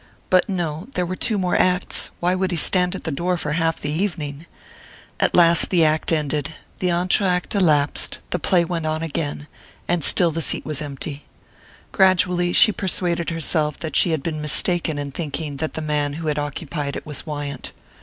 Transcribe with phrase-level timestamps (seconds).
[0.31, 3.51] But no there were two more acts: why should he stand at the door for
[3.51, 4.47] half the evening?
[5.19, 9.45] At last the act ended; the entr'acte elapsed; the play went on again
[9.87, 11.25] and still the seat was empty.
[11.91, 16.29] Gradually she persuaded herself that she had been mistaken in thinking that the man who
[16.29, 17.71] had occupied it was Wyant.